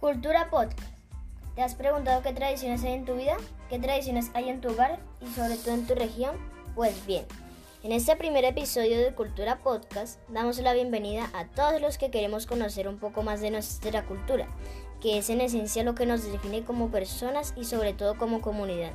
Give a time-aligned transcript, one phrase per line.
[0.00, 0.80] Cultura Podcast.
[1.54, 3.36] ¿Te has preguntado qué tradiciones hay en tu vida?
[3.68, 6.38] ¿Qué tradiciones hay en tu hogar y sobre todo en tu región?
[6.74, 7.26] Pues bien,
[7.82, 12.46] en este primer episodio de Cultura Podcast damos la bienvenida a todos los que queremos
[12.46, 14.48] conocer un poco más de nuestra cultura,
[15.02, 18.92] que es en esencia lo que nos define como personas y sobre todo como comunidad,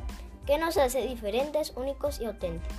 [0.48, 2.78] que nos hace diferentes, únicos y auténticos.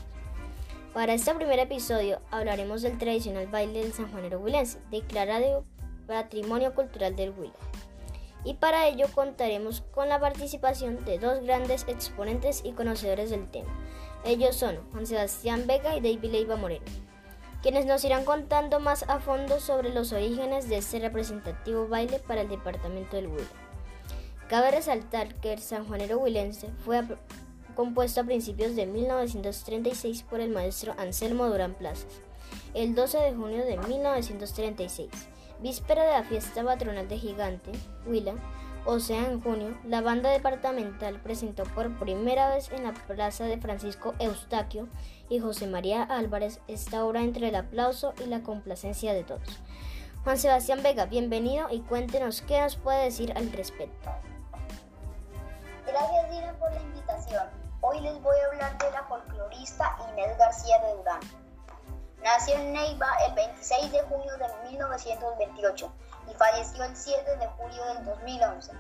[0.92, 5.64] Para este primer episodio hablaremos del tradicional baile del sanjuanero huilense, declarado
[6.08, 7.54] Patrimonio Cultural del Huila
[8.46, 13.68] y para ello contaremos con la participación de dos grandes exponentes y conocedores del tema.
[14.24, 16.84] Ellos son Juan Sebastián Vega y David Leiva Moreno,
[17.60, 22.42] quienes nos irán contando más a fondo sobre los orígenes de este representativo baile para
[22.42, 23.48] el departamento del Huila.
[24.48, 27.02] Cabe resaltar que el sanjuanero huilense fue
[27.74, 32.22] compuesto a principios de 1936 por el maestro Anselmo Durán Plazas,
[32.74, 35.10] el 12 de junio de 1936
[35.60, 37.72] Víspera de la fiesta patronal de Gigante,
[38.06, 38.34] Huila,
[38.84, 43.58] o sea en junio, la banda departamental presentó por primera vez en la plaza de
[43.58, 44.88] Francisco Eustaquio
[45.28, 49.60] y José María Álvarez esta obra entre el aplauso y la complacencia de todos.
[50.22, 54.10] Juan Sebastián Vega, bienvenido y cuéntenos qué nos puede decir al respecto.
[55.86, 57.44] Gracias Dina por la invitación.
[57.80, 61.45] Hoy les voy a hablar de la folclorista Inés García de Durán.
[62.26, 65.92] Nació en Neiva el 26 de junio de 1928
[66.28, 68.72] y falleció el 7 de julio del 2011.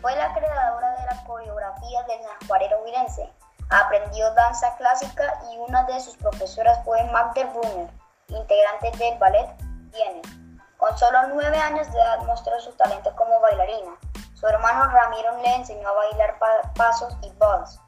[0.00, 3.28] Fue la creadora de la coreografía del sanjuarero virense.
[3.70, 7.90] Aprendió danza clásica y una de sus profesoras fue Magda Brunner,
[8.28, 9.48] integrante del ballet
[9.90, 10.22] Viene.
[10.76, 13.96] Con solo nueve años de edad mostró su talento como bailarina.
[14.34, 16.38] Su hermano Ramiro le enseñó a bailar
[16.76, 17.80] pasos y vals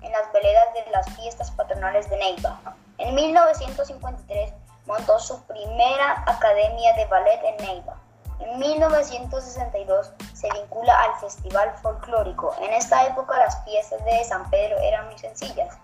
[0.00, 2.58] en las veledas de las fiestas patronales de Neiva.
[2.98, 7.96] En 1953 montó su primera academia de ballet en Neiva.
[8.40, 12.54] En 1962 se vincula al Festival Folclórico.
[12.60, 15.78] En esta época las fiestas de San Pedro eran muy sencillas.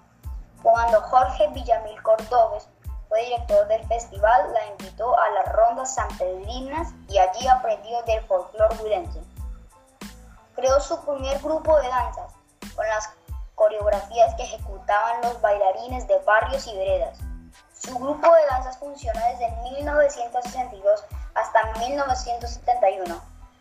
[0.63, 2.69] Cuando Jorge Villamil Cordobes
[3.09, 8.77] fue director del festival, la invitó a las rondas sanpedrinas y allí aprendió del folclore
[8.83, 9.21] huilense.
[10.57, 12.35] Creó su primer grupo de danzas,
[12.75, 13.09] con las
[13.55, 17.19] coreografías que ejecutaban los bailarines de barrios y veredas.
[17.79, 23.21] Su grupo de danzas funcionó desde 1962 hasta 1971.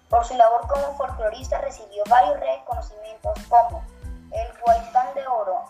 [0.09, 3.83] Por su labor como folclorista recibió varios reconocimientos como
[4.31, 5.65] el Guaitán de Oro,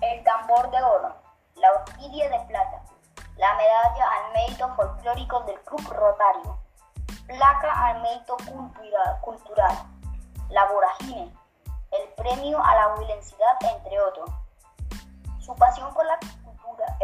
[0.00, 1.14] el Tambor de Oro,
[1.54, 2.82] la Orquídea de Plata,
[3.36, 6.58] la Medalla al Mérito Folclórico del Club Rotario,
[7.28, 8.36] Placa al Mérito
[9.20, 9.86] Cultural,
[10.48, 11.32] la Voragine,
[11.92, 14.30] el premio a la huilensidad, entre otros.
[15.38, 16.18] Su pasión por la
[16.76, 16.96] cultura,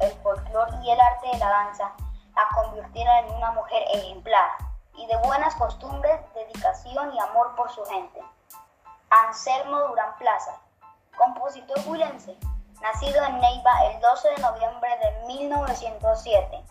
[0.00, 1.92] el, el folclore y el arte de la danza
[2.34, 4.50] la convirtieron en una mujer ejemplar
[4.94, 8.20] y de buenas costumbres, dedicación y amor por su gente.
[9.10, 10.58] Anselmo Durán Plaza,
[11.16, 12.36] compositor huilense,
[12.80, 16.64] nacido en Neiva el 12 de noviembre de 1907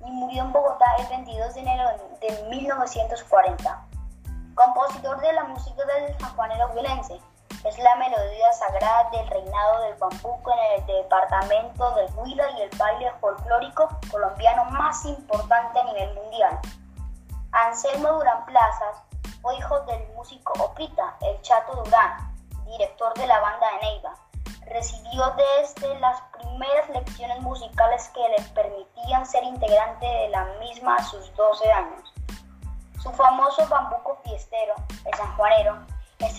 [0.00, 1.90] y murió en Bogotá el 22 de enero
[2.20, 3.86] de 1940
[4.56, 7.20] compositor de la música del sanjuanero huilense.
[7.64, 12.70] Es la melodía sagrada del reinado del bambuco en el departamento del Huila y el
[12.78, 16.58] baile folclórico colombiano más importante a nivel mundial.
[17.52, 19.02] Anselmo Durán Plazas
[19.42, 22.34] fue hijo del músico Opita, el Chato Durán,
[22.66, 24.14] director de la banda de Neiva.
[24.66, 31.04] Recibió desde las primeras lecciones musicales que le permitían ser integrante de la misma a
[31.04, 32.12] sus 12 años.
[33.00, 34.74] Su famoso bambuco fiestero,
[35.04, 35.86] el sanjuanero,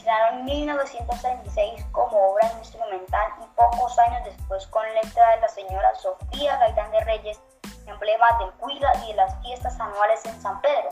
[0.07, 6.57] en 1936 como obra instrumental y pocos años después con letra de la señora Sofía
[6.57, 7.39] Gaitán de Reyes,
[7.85, 10.89] emblema del Huila y de las fiestas anuales en San Pedro.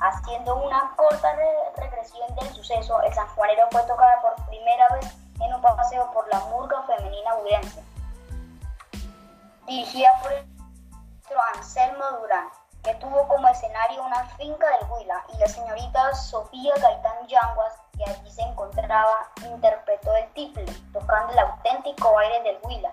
[0.00, 1.36] Haciendo una corta
[1.76, 6.40] regresión del suceso, el sanjuanero fue tocado por primera vez en un paseo por la
[6.46, 7.84] murga femenina huilense,
[9.66, 10.46] dirigida por el
[11.54, 12.48] Anselmo Durán
[12.82, 18.04] que tuvo como escenario una finca del Huila, y la señorita Sofía Gaitán Yanguas, que
[18.04, 22.92] allí se encontraba, interpretó el tiple, tocando el auténtico aire del Huila,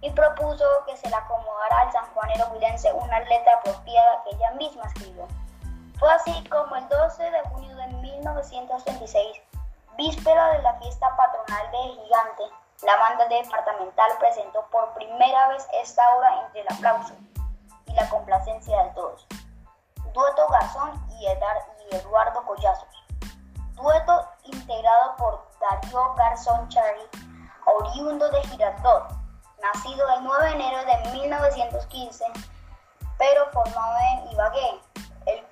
[0.00, 4.84] y propuso que se le acomodara al sanjuanero huilense una letra apropiada que ella misma
[4.86, 5.26] escribió.
[5.98, 9.42] Fue así como el 12 de junio de 1936,
[9.96, 12.44] víspera de la fiesta patronal de Gigante,
[12.82, 17.12] la banda departamental presentó por primera vez esta obra entre el aplauso
[17.86, 19.26] y la complacencia de todos.
[20.12, 21.26] Dueto Garzón y,
[21.90, 22.97] Eduardo Collazos.
[23.80, 27.08] Dueto integrado por Darío Garzón Cherry,
[27.64, 29.08] oriundo de Girardot,
[29.62, 32.24] nacido el 9 de enero de 1915,
[33.18, 34.80] pero formado en Ibagué.
[35.26, 35.44] El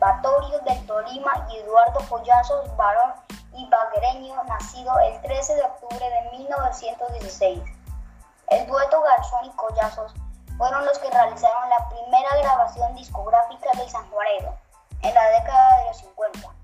[0.00, 3.12] Batorio del Tolima y Eduardo Collazos Barón
[3.52, 7.62] y Baguereño, nacido el 13 de octubre de 1916.
[8.48, 10.12] El dueto Garzón y Collazos
[10.58, 14.58] fueron los que realizaron la primera grabación discográfica del sanjuanero
[15.02, 16.59] en la década de los 50.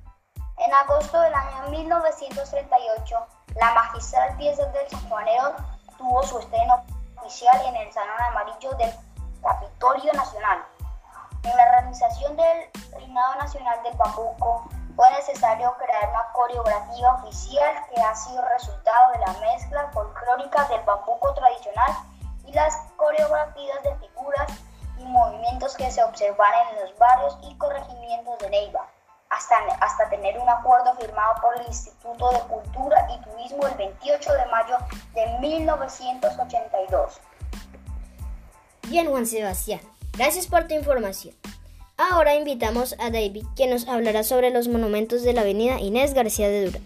[0.58, 3.26] En agosto del año 1938,
[3.56, 5.54] la magistral pieza del sanjuanero
[5.98, 6.82] tuvo su estreno
[7.18, 8.90] oficial en el Salón Amarillo del
[9.42, 10.64] Capitolio Nacional.
[11.42, 18.00] En la realización del Reinado Nacional del Bambuco fue necesario crear una coreografía oficial que
[18.00, 21.92] ha sido resultado de la mezcla folclórica del bambuco tradicional
[22.46, 24.52] y las coreografías de figuras
[24.96, 28.86] y movimientos que se observan en los barrios y corregimientos de Neiva,
[29.30, 34.32] hasta, hasta tener un acuerdo firmado por el Instituto de Cultura y Turismo el 28
[34.32, 34.76] de mayo
[35.14, 37.20] de 1982.
[38.88, 39.80] Bien, Juan Sebastián,
[40.12, 41.34] gracias por tu información.
[41.98, 46.48] Ahora invitamos a David, quien nos hablará sobre los monumentos de la avenida Inés García
[46.48, 46.80] de Dura.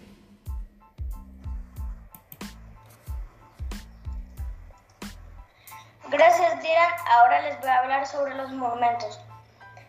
[6.10, 6.92] Gracias, Dylan.
[7.10, 9.20] Ahora les voy a hablar sobre los monumentos.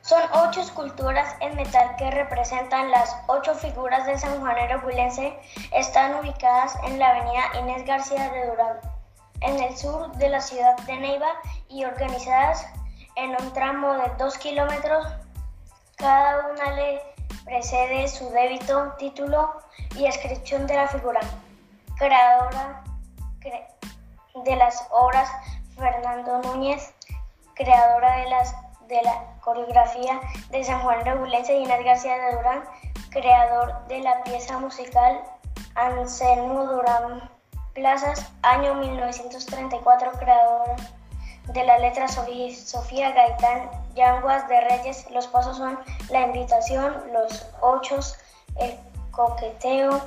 [0.02, 5.38] Son ocho esculturas en metal que representan las ocho figuras del San Juanero Huilense.
[5.72, 8.80] Están ubicadas en la avenida Inés García de Durán,
[9.42, 11.34] en el sur de la ciudad de Neiva
[11.70, 12.66] y organizadas
[13.16, 15.06] en un tramo de dos kilómetros.
[15.98, 17.02] Cada una le
[17.46, 19.62] precede su débito, título
[19.96, 21.20] y descripción de la figura.
[21.98, 22.84] Creadora
[24.46, 25.30] de las obras
[25.76, 26.94] Fernando Núñez,
[27.56, 28.56] creadora de, las,
[28.92, 32.64] de la coreografía de San Juan Regulense y Inés García de Durán,
[33.10, 35.22] creador de la pieza musical
[35.76, 37.30] Anselmo Durán
[37.74, 40.76] Plazas, año 1934, creador
[41.54, 45.80] de la letra Sofía Gaitán, Yanguas de Reyes, los pasos son
[46.10, 48.18] la invitación, los ochos,
[48.58, 48.78] el
[49.12, 50.02] coqueteo,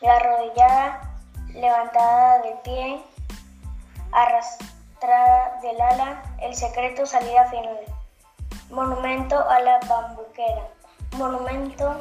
[0.00, 1.00] la arrodillada,
[1.48, 3.02] levantada del pie,
[4.12, 7.97] arrastrada del ala, el secreto, salida final.
[8.70, 10.68] Monumento a la bambuquera.
[11.16, 11.96] Monumento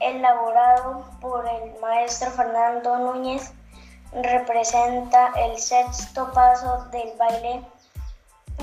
[0.00, 3.52] elaborado por el maestro Fernando Núñez
[4.12, 7.64] representa el sexto paso del baile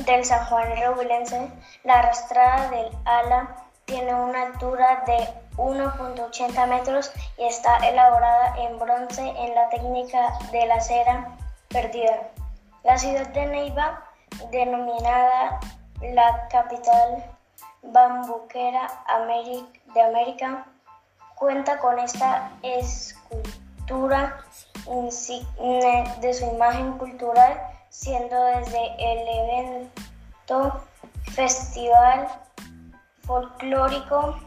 [0.06, 1.52] del San Juan Huilense,
[1.84, 5.28] la arrastrada del ala tiene una altura de
[5.58, 11.36] 1.80 metros y está elaborada en bronce en la técnica de la cera
[11.70, 12.30] perdida.
[12.84, 14.04] La ciudad de Neiva,
[14.52, 15.60] denominada
[16.02, 17.24] la capital
[17.84, 18.88] bambuquera
[19.94, 20.66] de América,
[21.36, 24.38] cuenta con esta escultura
[24.88, 27.60] insigne de su imagen cultural
[27.90, 30.82] siendo desde el evento
[31.34, 32.28] Festival
[33.22, 34.40] Folclórico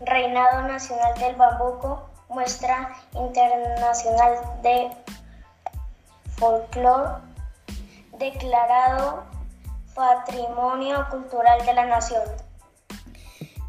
[0.00, 4.90] Reinado Nacional del Bambuco, muestra internacional de
[6.36, 7.22] folclore,
[8.18, 9.24] declarado
[9.96, 12.22] Patrimonio Cultural de la Nación.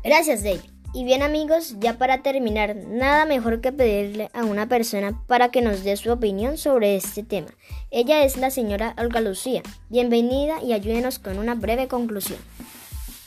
[0.03, 0.59] Gracias, David.
[0.93, 5.61] Y bien amigos, ya para terminar, nada mejor que pedirle a una persona para que
[5.61, 7.49] nos dé su opinión sobre este tema.
[7.91, 9.61] Ella es la señora Olga Lucía.
[9.89, 12.39] Bienvenida y ayúdenos con una breve conclusión.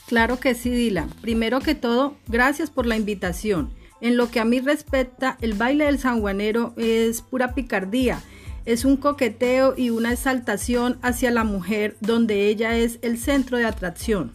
[0.07, 1.07] Claro que sí, Dila.
[1.21, 3.73] Primero que todo, gracias por la invitación.
[4.01, 8.21] En lo que a mí respecta, el baile del sanjuanero es pura picardía.
[8.65, 13.65] Es un coqueteo y una exaltación hacia la mujer donde ella es el centro de
[13.65, 14.33] atracción.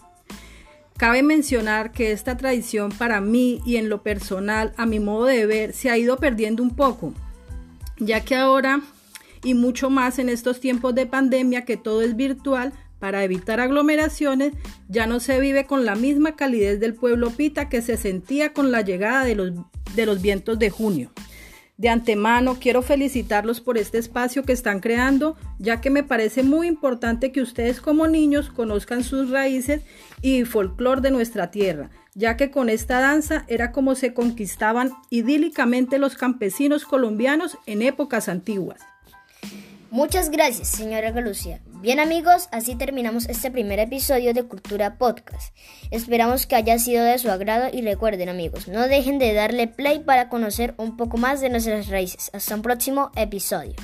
[0.96, 5.46] Cabe mencionar que esta tradición para mí y en lo personal, a mi modo de
[5.46, 7.12] ver, se ha ido perdiendo un poco,
[7.98, 8.80] ya que ahora
[9.44, 14.54] y mucho más en estos tiempos de pandemia que todo es virtual, para evitar aglomeraciones,
[14.88, 18.72] ya no se vive con la misma calidez del pueblo pita que se sentía con
[18.72, 19.52] la llegada de los,
[19.94, 21.10] de los vientos de junio.
[21.78, 26.68] De antemano quiero felicitarlos por este espacio que están creando, ya que me parece muy
[26.68, 29.82] importante que ustedes como niños conozcan sus raíces
[30.22, 35.98] y folclor de nuestra tierra, ya que con esta danza era como se conquistaban idílicamente
[35.98, 38.80] los campesinos colombianos en épocas antiguas.
[39.90, 41.60] Muchas gracias, señora Galucia.
[41.80, 45.54] Bien amigos, así terminamos este primer episodio de Cultura Podcast.
[45.90, 50.00] Esperamos que haya sido de su agrado y recuerden amigos, no dejen de darle play
[50.00, 52.30] para conocer un poco más de nuestras raíces.
[52.32, 53.74] Hasta un próximo episodio.